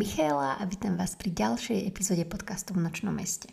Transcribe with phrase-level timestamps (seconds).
[0.00, 3.52] Michaela a vítam vás pri ďalšej epizóde podcastu v Nočnom meste.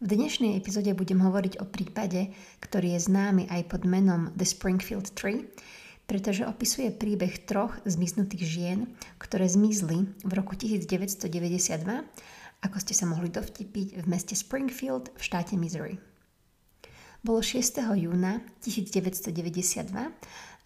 [0.00, 2.32] V dnešnej epizóde budem hovoriť o prípade,
[2.64, 5.44] ktorý je známy aj pod menom The Springfield Tree,
[6.08, 8.78] pretože opisuje príbeh troch zmiznutých žien,
[9.20, 11.28] ktoré zmizli v roku 1992,
[12.64, 16.00] ako ste sa mohli dovtipiť v meste Springfield v štáte Missouri.
[17.20, 17.84] Bolo 6.
[17.92, 20.00] júna 1992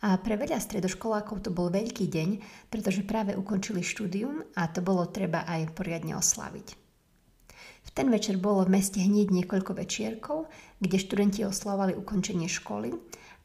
[0.00, 2.30] a pre veľa stredoškolákov to bol veľký deň,
[2.72, 6.80] pretože práve ukončili štúdium a to bolo treba aj poriadne oslaviť.
[7.80, 10.48] V ten večer bolo v meste hneď niekoľko večierkov,
[10.80, 12.92] kde študenti oslavovali ukončenie školy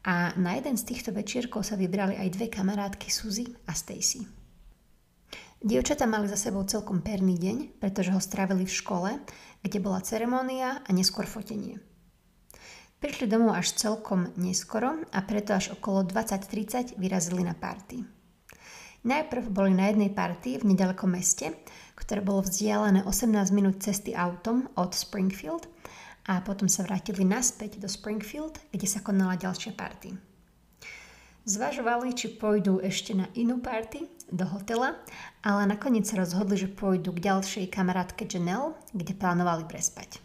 [0.05, 4.21] a na jeden z týchto večierkov sa vybrali aj dve kamarátky Suzy a Stacy.
[5.65, 9.11] Dievčatá mali za sebou celkom perný deň, pretože ho strávili v škole,
[9.65, 11.81] kde bola ceremónia a neskôr fotenie.
[13.03, 18.01] Prišli domov až celkom neskoro a preto až okolo 20.30 vyrazili na party.
[19.05, 21.53] Najprv boli na jednej party v nedalekom meste,
[21.93, 25.69] ktoré bolo vzdialené 18 minút cesty autom od Springfield
[26.25, 30.17] a potom sa vrátili naspäť do Springfield, kde sa konala ďalšia party.
[31.45, 34.97] Zvažovali, či pôjdu ešte na inú party do hotela,
[35.45, 40.24] ale nakoniec sa rozhodli, že pôjdu k ďalšej kamarátke Janelle, kde plánovali prespať.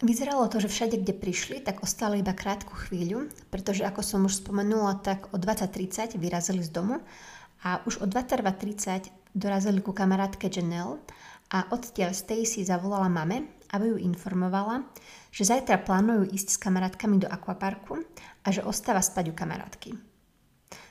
[0.00, 4.40] Vyzeralo to, že všade, kde prišli, tak ostali iba krátku chvíľu, pretože ako som už
[4.40, 7.04] spomenula, tak o 20.30 vyrazili z domu
[7.60, 11.04] a už o 22.30 dorazili ku kamarátke Janelle
[11.52, 14.88] a odtiaľ Stacy zavolala mame, aby ju informovala,
[15.28, 18.00] že zajtra plánujú ísť s kamarátkami do akvaparku
[18.40, 19.90] a že ostáva spať u kamarátky.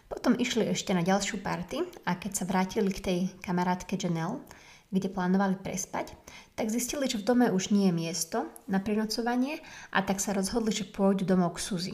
[0.05, 4.45] Potom išli ešte na ďalšiu party a keď sa vrátili k tej kamarátke Janelle,
[4.89, 6.17] kde plánovali prespať,
[6.57, 9.61] tak zistili, že v dome už nie je miesto na prenocovanie
[9.93, 11.93] a tak sa rozhodli, že pôjdu domov k Suzy.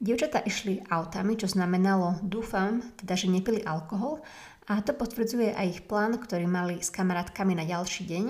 [0.00, 4.24] Dievčatá išli autami, čo znamenalo, dúfam, teda, že nepili alkohol
[4.64, 8.24] a to potvrdzuje aj ich plán, ktorý mali s kamarátkami na ďalší deň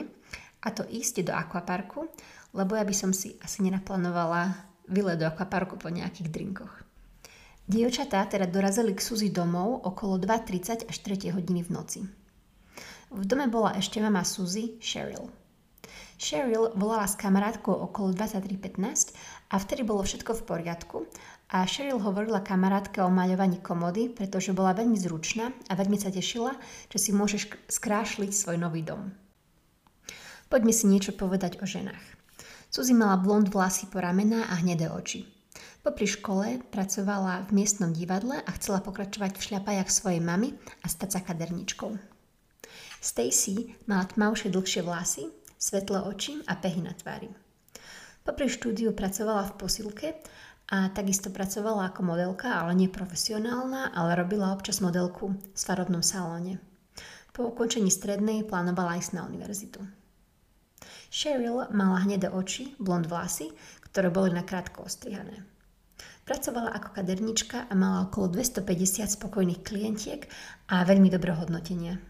[0.66, 2.10] a to ísť do akvaparku,
[2.58, 4.50] lebo ja by som si asi nenaplánovala
[4.90, 6.74] vylet do akvaparku po nejakých drinkoch.
[7.70, 12.00] Dievčatá teda dorazili k Suzy domov okolo 2.30 až 3 hodiny v noci.
[13.10, 15.26] V dome bola ešte mama Suzy, Cheryl.
[16.14, 20.98] Cheryl volala s kamarátkou okolo 23.15 a vtedy bolo všetko v poriadku
[21.50, 26.54] a Cheryl hovorila kamarátke o maľovaní komody, pretože bola veľmi zručná a veľmi sa tešila,
[26.86, 29.10] že si môžeš skrášliť svoj nový dom.
[30.46, 32.04] Poďme si niečo povedať o ženách.
[32.70, 35.26] Suzy mala blond vlasy po ramená a hnedé oči.
[35.82, 40.54] Popri škole pracovala v miestnom divadle a chcela pokračovať v šľapajach svojej mamy
[40.84, 42.09] a stať sa kaderničkou.
[43.00, 47.32] Stacy mala tmavšie dlhšie vlasy, svetlé oči a pehy na tvári.
[48.20, 50.08] Popri štúdiu pracovala v posilke
[50.68, 56.60] a takisto pracovala ako modelka, ale nie profesionálna, ale robila občas modelku v svarobnom salóne.
[57.32, 59.80] Po ukončení strednej plánovala ísť na univerzitu.
[61.08, 63.48] Cheryl mala hnedé oči, blond vlasy,
[63.90, 65.42] ktoré boli nakrátko ostrihané.
[66.28, 70.28] Pracovala ako kadernička a mala okolo 250 spokojných klientiek
[70.70, 72.09] a veľmi dobré hodnotenia.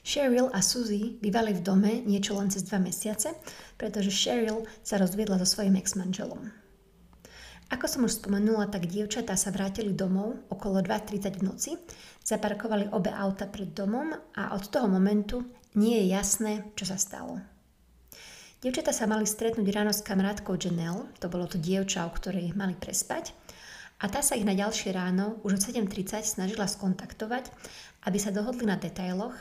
[0.00, 3.36] Cheryl a Suzy bývali v dome niečo len cez dva mesiace,
[3.76, 6.50] pretože Cheryl sa rozviedla so svojím ex-manželom.
[7.70, 11.70] Ako som už spomenula, tak dievčatá sa vrátili domov okolo 2.30 v noci,
[12.26, 15.46] zaparkovali obe auta pred domom a od toho momentu
[15.78, 17.38] nie je jasné, čo sa stalo.
[18.58, 22.74] Dievčatá sa mali stretnúť ráno s kamarátkou Janelle, to bolo to dievča, o ktorej mali
[22.74, 23.32] prespať,
[24.00, 27.52] a tá sa ich na ďalšie ráno už od 7.30 snažila skontaktovať,
[28.08, 29.36] aby sa dohodli na detailoch,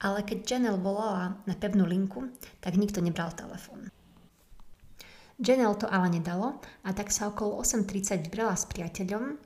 [0.00, 2.32] ale keď Janelle volala na pevnú linku,
[2.64, 3.92] tak nikto nebral telefón.
[5.36, 9.36] Janelle to ale nedalo a tak sa okolo 8.30 vybrala s priateľom.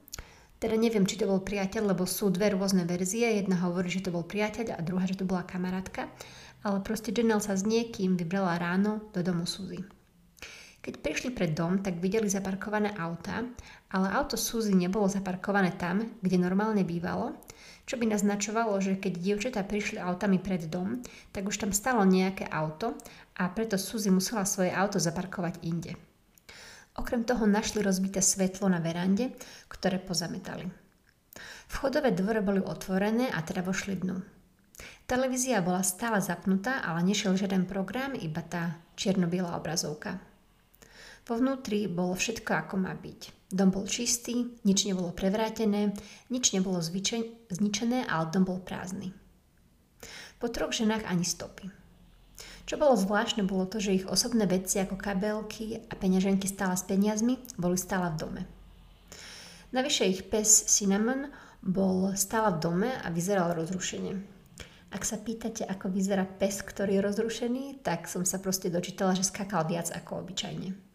[0.62, 3.42] Teda neviem, či to bol priateľ, lebo sú dve rôzne verzie.
[3.42, 6.06] Jedna hovorí, že to bol priateľ a druhá, že to bola kamarátka.
[6.62, 9.82] Ale proste Janelle sa s niekým vybrala ráno do domu Suzy.
[10.82, 13.46] Keď prišli pred dom, tak videli zaparkované auta,
[13.94, 17.38] ale auto Suzy nebolo zaparkované tam, kde normálne bývalo,
[17.87, 20.99] čo by naznačovalo, že keď dievčatá prišli autami pred dom,
[21.31, 22.99] tak už tam stalo nejaké auto
[23.38, 25.94] a preto Suzy musela svoje auto zaparkovať inde.
[26.99, 29.38] Okrem toho našli rozbité svetlo na verande,
[29.70, 30.67] ktoré pozametali.
[31.70, 34.19] Vchodové dvore boli otvorené a teda vošli dnu.
[35.06, 40.31] Televízia bola stále zapnutá, ale nešiel žiaden program, iba tá čierno-biela obrazovka.
[41.22, 43.52] Vo vnútri bolo všetko ako má byť.
[43.52, 45.94] Dom bol čistý, nič nebolo prevrátené,
[46.32, 49.14] nič nebolo zvyčen- zničené, ale dom bol prázdny.
[50.42, 51.70] Po troch ženách ani stopy.
[52.66, 56.82] Čo bolo zvláštne, bolo to, že ich osobné veci ako kabelky a peňaženky stále s
[56.82, 58.42] peniazmi boli stále v dome.
[59.70, 61.30] Navyše ich pes Cinnamon
[61.62, 64.18] bol stále v dome a vyzeral rozrušene.
[64.92, 69.25] Ak sa pýtate, ako vyzerá pes, ktorý je rozrušený, tak som sa proste dočítala, že
[69.25, 70.91] skakal viac ako obyčajne.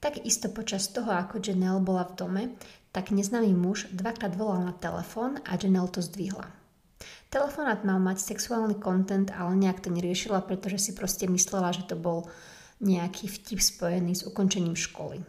[0.00, 2.42] Takisto počas toho, ako Janelle bola v dome,
[2.88, 6.48] tak neznámy muž dvakrát volal na telefón a Janelle to zdvihla.
[7.30, 11.94] Telefonát mal mať sexuálny kontent, ale nejak to neriešila, pretože si proste myslela, že to
[12.00, 12.26] bol
[12.80, 15.20] nejaký vtip spojený s ukončením školy.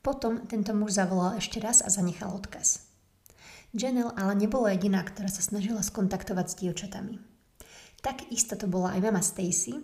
[0.00, 2.88] Potom tento muž zavolal ešte raz a zanechal odkaz.
[3.76, 7.20] Janelle ale nebola jediná, ktorá sa snažila skontaktovať s dievčatami.
[8.04, 9.80] Tak isto to bola aj mama Stacy,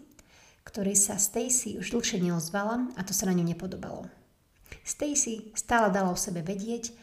[0.64, 4.06] ktorej sa Stacy už dlhšie neozvala a to sa na ňu nepodobalo.
[4.84, 6.94] Stacy stále dala o sebe vedieť,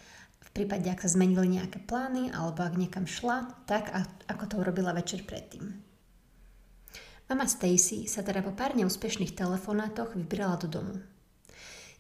[0.42, 3.94] v prípade, ak sa zmenili nejaké plány alebo ak niekam šla, tak
[4.26, 5.76] ako to urobila večer predtým.
[7.28, 10.96] Mama Stacy sa teda po pár neúspešných telefonátoch vybrala do domu.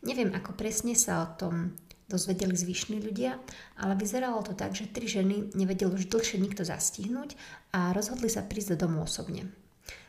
[0.01, 1.75] Neviem, ako presne sa o tom
[2.07, 3.35] dozvedeli zvyšní ľudia,
[3.75, 7.35] ale vyzeralo to tak, že tri ženy nevedeli už dlhšie nikto zastihnúť
[7.75, 9.51] a rozhodli sa prísť do domu osobne.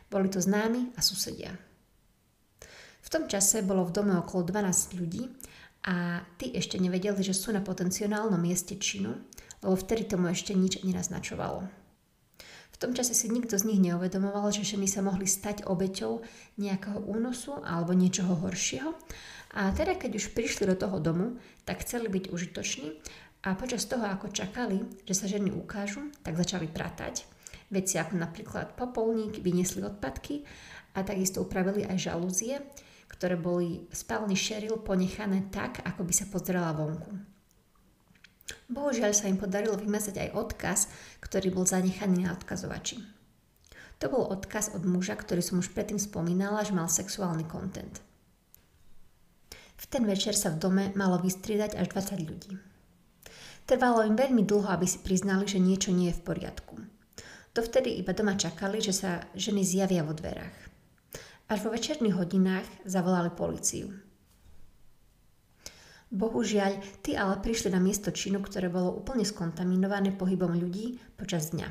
[0.09, 1.53] Boli to známi a susedia.
[2.99, 5.29] V tom čase bolo v dome okolo 12 ľudí
[5.85, 9.15] a tí ešte nevedeli, že sú na potenciálnom mieste činu,
[9.63, 11.65] lebo vtedy tomu ešte nič nenaznačovalo.
[12.69, 16.23] V tom čase si nikto z nich neuvedomoval, že ženy sa mohli stať obeťou
[16.55, 18.95] nejakého únosu alebo niečoho horšieho
[19.51, 22.95] a teda keď už prišli do toho domu, tak chceli byť užitoční
[23.43, 27.38] a počas toho, ako čakali, že sa ženy ukážu, tak začali pratať.
[27.69, 30.41] Veci ako napríklad popolník, vyniesli odpadky
[30.97, 32.57] a takisto upravili aj žalúzie,
[33.09, 37.13] ktoré boli v spálni Sheryl ponechané tak, ako by sa pozerala vonku.
[38.69, 40.79] Bohužiaľ sa im podarilo vymazať aj odkaz,
[41.21, 43.01] ktorý bol zanechaný na odkazovači.
[43.99, 48.01] To bol odkaz od muža, ktorý som už predtým spomínala, že mal sexuálny kontent.
[49.79, 51.87] V ten večer sa v dome malo vystriedať až
[52.17, 52.53] 20 ľudí.
[53.69, 56.75] Trvalo im veľmi dlho, aby si priznali, že niečo nie je v poriadku.
[57.59, 60.71] Dovtedy iba doma čakali, že sa ženy zjavia vo dverách.
[61.51, 63.91] Až vo večerných hodinách zavolali policiu.
[66.07, 71.67] Bohužiaľ, tí ale prišli na miesto činu, ktoré bolo úplne skontaminované pohybom ľudí počas dňa.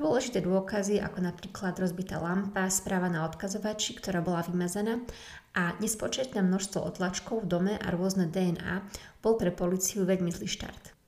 [0.00, 5.04] Dôležité dôkazy, ako napríklad rozbitá lampa, správa na odkazovači, ktorá bola vymazaná
[5.52, 8.88] a nespočetné množstvo otlačkov v dome a rôzne DNA
[9.20, 10.99] bol pre policiu veľmi zlý štart.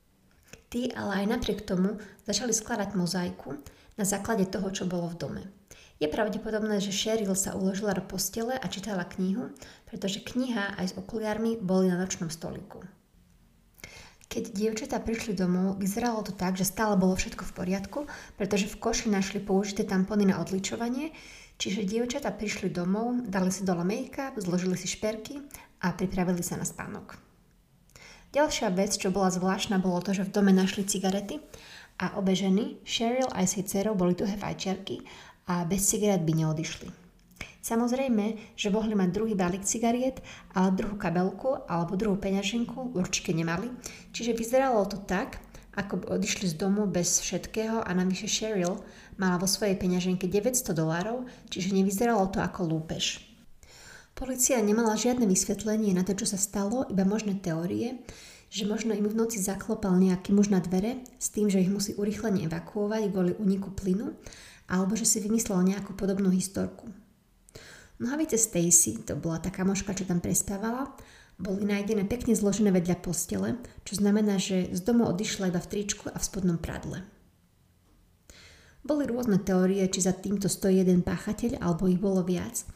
[0.72, 3.60] Tí ale aj napriek tomu začali skladať mozaiku
[4.00, 5.42] na základe toho, čo bolo v dome.
[6.00, 9.52] Je pravdepodobné, že Sheryl sa uložila do postele a čítala knihu,
[9.84, 12.80] pretože kniha aj s okuliarmi boli na nočnom stoliku.
[14.32, 18.00] Keď dievčatá prišli domov, vyzeralo to tak, že stále bolo všetko v poriadku,
[18.40, 21.12] pretože v koši našli použité tampony na odličovanie,
[21.62, 25.38] Čiže dievčatá prišli domov, dali si dole make-up, zložili si šperky
[25.86, 27.14] a pripravili sa na spánok.
[28.32, 31.36] Ďalšia vec, čo bola zvláštna, bolo to, že v dome našli cigarety
[32.00, 35.04] a obe ženy, Cheryl aj s jej dcerou, boli tuhé fajčiarky
[35.52, 36.88] a bez cigaret by neodišli.
[37.60, 40.24] Samozrejme, že mohli mať druhý balík cigariet,
[40.56, 43.68] ale druhú kabelku alebo druhú peňaženku určite nemali,
[44.16, 45.36] čiže vyzeralo to tak,
[45.76, 48.80] ako by odišli z domu bez všetkého a navyše Cheryl
[49.20, 53.31] mala vo svojej peňaženke 900 dolárov, čiže nevyzeralo to ako lúpež.
[54.12, 58.04] Polícia nemala žiadne vysvetlenie na to, čo sa stalo, iba možné teórie,
[58.52, 61.96] že možno im v noci zaklopal nejaký muž na dvere s tým, že ich musí
[61.96, 64.12] urychlene evakuovať kvôli uniku plynu,
[64.68, 66.92] alebo že si vymyslel nejakú podobnú historku.
[67.96, 70.92] Nohavice Stacy, to bola tá kamoška, čo tam prespávala,
[71.40, 73.56] boli nájdené pekne zložené vedľa postele,
[73.88, 77.02] čo znamená, že z domu odišla iba v tričku a v spodnom pradle.
[78.82, 82.66] Boli rôzne teórie, či za týmto stojí jeden páchateľ alebo ich bolo viac,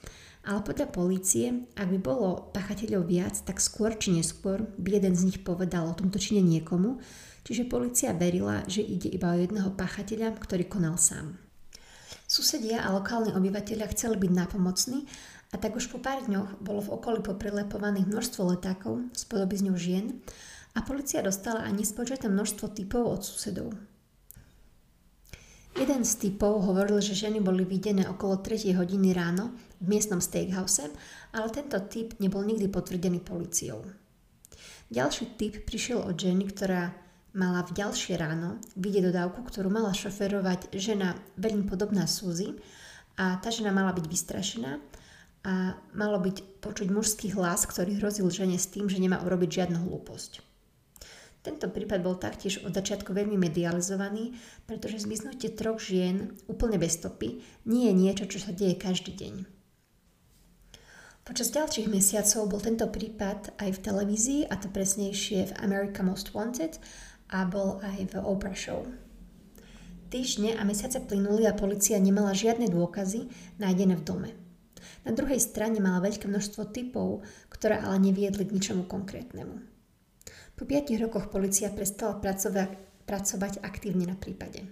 [0.46, 5.26] ale podľa polície, ak by bolo páchateľov viac, tak skôr či neskôr by jeden z
[5.26, 7.02] nich povedal o tomto čine niekomu,
[7.42, 11.34] čiže policia verila, že ide iba o jedného páchateľa, ktorý konal sám.
[12.30, 15.10] Susedia a lokálni obyvateľia chceli byť nápomocní
[15.50, 20.22] a tak už po pár dňoch bolo v okolí poprilepovaných množstvo letákov s podobizňou žien
[20.74, 23.74] a policia dostala aj nespočetné množstvo typov od susedov.
[25.76, 30.88] Jeden z typov hovoril, že ženy boli videné okolo 3 hodiny ráno v miestnom steakhouse,
[31.36, 33.84] ale tento typ nebol nikdy potvrdený policiou.
[34.88, 36.96] Ďalší typ prišiel od ženy, ktorá
[37.36, 42.56] mala v ďalšie ráno vidieť dodávku, ktorú mala šoferovať žena veľmi podobná Suzy
[43.20, 44.80] a tá žena mala byť vystrašená
[45.44, 49.84] a malo byť počuť mužský hlas, ktorý hrozil žene s tým, že nemá urobiť žiadnu
[49.84, 50.45] hlúposť.
[51.46, 54.34] Tento prípad bol taktiež od začiatku veľmi medializovaný,
[54.66, 57.38] pretože zmiznutie troch žien úplne bez stopy
[57.70, 59.46] nie je niečo, čo sa deje každý deň.
[61.22, 66.34] Počas ďalších mesiacov bol tento prípad aj v televízii, a to presnejšie v America Most
[66.34, 66.82] Wanted,
[67.30, 68.82] a bol aj v Oprah Show.
[70.10, 73.30] Týždne a mesiace plynuli a policia nemala žiadne dôkazy
[73.62, 74.30] nájdené v dome.
[75.06, 77.22] Na druhej strane mala veľké množstvo typov,
[77.54, 79.75] ktoré ale neviedli k ničomu konkrétnemu.
[80.56, 84.64] Po 5 rokoch policia prestala pracovať, pracovať aktívne na prípade.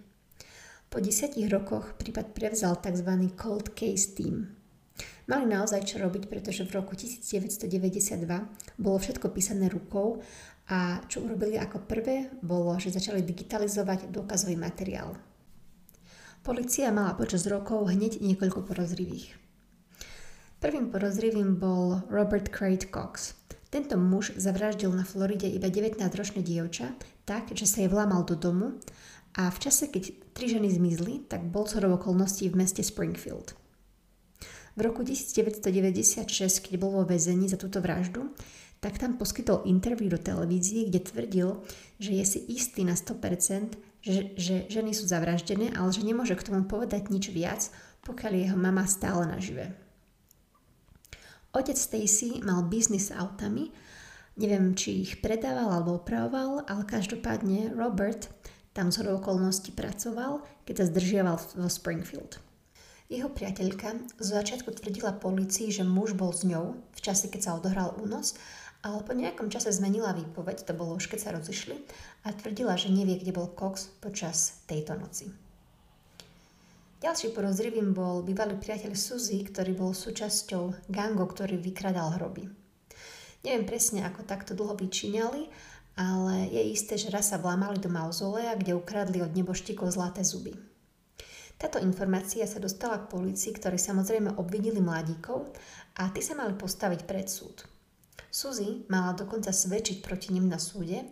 [0.88, 3.10] Po 10 rokoch prípad prevzal tzv.
[3.36, 4.48] cold case team.
[5.28, 8.24] Mali naozaj čo robiť, pretože v roku 1992
[8.80, 10.24] bolo všetko písané rukou
[10.72, 15.20] a čo urobili ako prvé, bolo, že začali digitalizovať dôkazový materiál.
[16.40, 19.36] Polícia mala počas rokov hneď niekoľko porozrivých.
[20.64, 23.36] Prvým porozrivým bol Robert Craig Cox.
[23.74, 26.94] Tento muž zavraždil na Floride iba 19-ročné dievča
[27.26, 28.78] tak, že sa jej vlamal do domu
[29.34, 33.58] a v čase, keď tri ženy zmizli, tak bol zhodou okolností v meste Springfield.
[34.78, 36.22] V roku 1996,
[36.62, 38.30] keď bol vo väzení za túto vraždu,
[38.78, 41.48] tak tam poskytol interview do televízie, kde tvrdil,
[41.98, 43.74] že je si istý na 100%,
[44.06, 47.74] že, že ženy sú zavraždené, ale že nemôže k tomu povedať nič viac,
[48.06, 49.74] pokiaľ jeho mama stále nažive.
[51.54, 53.70] Otec Stacy mal biznis s autami,
[54.34, 58.28] neviem, či ich predával alebo opravoval, ale každopádne Robert
[58.74, 62.42] tam z okolností pracoval, keď sa zdržiaval vo Springfield.
[63.06, 67.54] Jeho priateľka z začiatku tvrdila policii, že muž bol s ňou v čase, keď sa
[67.54, 68.34] odohral únos
[68.84, 71.80] ale po nejakom čase zmenila výpoveď, to bolo už keď sa rozišli,
[72.28, 75.32] a tvrdila, že nevie, kde bol Cox počas tejto noci.
[77.04, 82.48] Ďalší porozrivým bol bývalý priateľ Suzy, ktorý bol súčasťou gangu, ktorý vykradal hroby.
[83.44, 85.52] Neviem presne, ako takto dlho vyčíňali,
[86.00, 90.56] ale je isté, že raz sa vlámali do mauzolea, kde ukradli od neboštíkov zlaté zuby.
[91.60, 95.52] Táto informácia sa dostala k policii, ktorí samozrejme obvinili mladíkov
[96.00, 97.68] a tí sa mali postaviť pred súd.
[98.32, 101.04] Suzy mala dokonca svedčiť proti nim na súde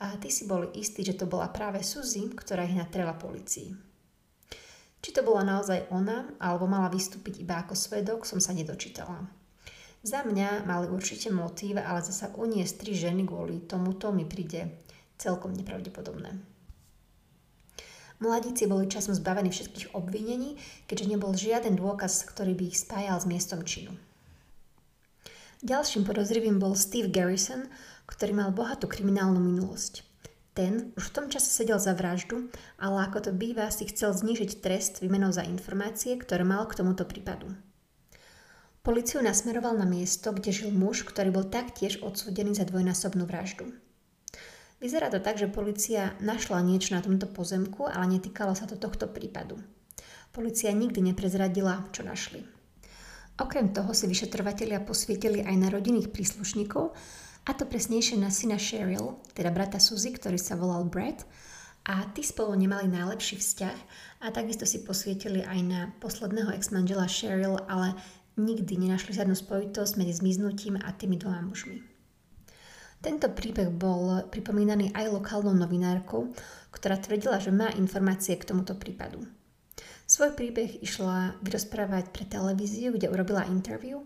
[0.00, 3.83] a ty si boli istí, že to bola práve Suzy, ktorá ich natrela policii.
[5.04, 9.28] Či to bola naozaj ona, alebo mala vystúpiť iba ako svedok, som sa nedočítala.
[10.00, 14.80] Za mňa mali určite motív, ale zasa uniesť tri ženy kvôli tomuto mi príde
[15.20, 16.40] celkom nepravdepodobné.
[18.24, 20.56] Mladíci boli časom zbavení všetkých obvinení,
[20.88, 23.92] keďže nebol žiaden dôkaz, ktorý by ich spájal s miestom činu.
[25.60, 27.68] Ďalším podozrivým bol Steve Garrison,
[28.08, 30.13] ktorý mal bohatú kriminálnu minulosť.
[30.54, 32.46] Ten už v tom čase sedel za vraždu,
[32.78, 37.02] ale ako to býva, si chcel znížiť trest výmenou za informácie, ktoré mal k tomuto
[37.02, 37.50] prípadu.
[38.86, 43.74] Policiu nasmeroval na miesto, kde žil muž, ktorý bol taktiež odsúdený za dvojnásobnú vraždu.
[44.78, 49.10] Vyzerá to tak, že policia našla niečo na tomto pozemku, ale netýkalo sa to tohto
[49.10, 49.58] prípadu.
[50.30, 52.46] Polícia nikdy neprezradila, čo našli.
[53.34, 56.94] Okrem toho si vyšetrovatelia posvietili aj na rodinných príslušníkov,
[57.44, 61.24] a to presnejšie na syna Cheryl, teda brata Suzy, ktorý sa volal Brad,
[61.84, 63.78] a tí spolu nemali najlepší vzťah
[64.24, 67.92] a takisto si posvietili aj na posledného ex-manžela Cheryl, ale
[68.40, 71.84] nikdy nenašli žiadnu spojitosť medzi zmiznutím a tými dvoma mužmi.
[73.04, 76.32] Tento príbeh bol pripomínaný aj lokálnou novinárkou,
[76.72, 79.20] ktorá tvrdila, že má informácie k tomuto prípadu.
[80.08, 84.00] Svoj príbeh išla vyrozprávať pre televíziu, kde urobila interview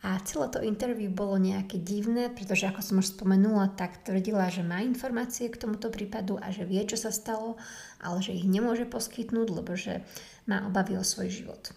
[0.00, 4.64] a celé to interview bolo nejaké divné, pretože ako som už spomenula, tak tvrdila, že
[4.64, 7.60] má informácie k tomuto prípadu a že vie, čo sa stalo,
[8.00, 10.00] ale že ich nemôže poskytnúť, lebo že
[10.48, 11.76] má obavy o svoj život.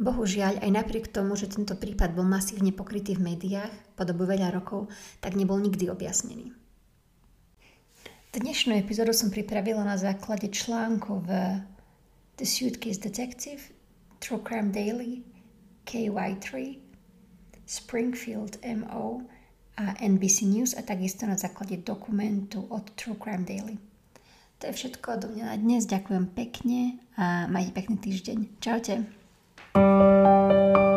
[0.00, 4.48] Bohužiaľ, aj napriek tomu, že tento prípad bol masívne pokrytý v médiách po dobu veľa
[4.48, 4.88] rokov,
[5.20, 6.56] tak nebol nikdy objasnený.
[8.32, 11.30] Dnešnú epizódu som pripravila na základe článku v
[12.40, 13.60] The Suitcase Detective,
[14.24, 15.20] True Crime Daily,
[15.84, 16.80] KY3,
[17.70, 19.22] Springfield MO
[19.78, 23.78] a NBC News a takisto na základe dokumentu od True Crime Daily.
[24.58, 25.86] To je všetko do mňa na dnes.
[25.86, 28.38] Ďakujem pekne a majte pekný týždeň.
[28.58, 28.94] Čaute.
[29.70, 30.89] thank you